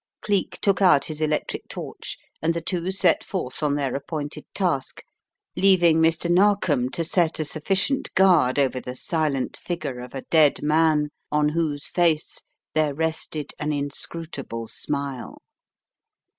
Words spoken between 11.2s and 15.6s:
on whose face there rested an inscrutable smile.